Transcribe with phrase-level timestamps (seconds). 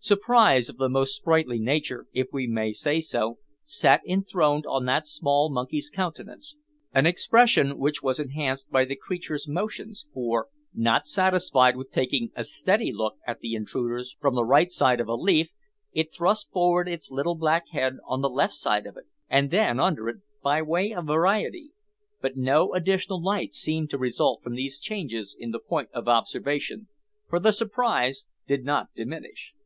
[0.00, 3.36] Surprise of the most sprightly nature, if we may say so,
[3.66, 6.56] sat enthroned on that small monkey's countenance,
[6.94, 12.42] an expression which was enhanced by the creature's motions, for, not satisfied with taking a
[12.42, 15.50] steady look at the intruders from the right side of a leaf,
[15.92, 19.78] it thrust forward its little black head on the left side of it, and then
[19.78, 21.68] under it, by way of variety;
[22.22, 26.88] but no additional light seemed to result from these changes in the point of observation,
[27.28, 29.52] for the surprise did not diminish.